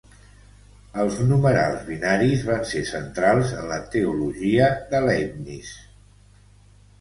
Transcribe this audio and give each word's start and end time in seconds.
Els 1.01 1.17
numerals 1.31 1.83
binaris 1.89 2.45
van 2.47 2.65
ser 2.69 2.81
centrals 2.93 3.53
en 3.59 3.69
la 3.73 3.77
teologia 3.97 4.71
de 4.95 5.03
Leibniz. 5.05 5.71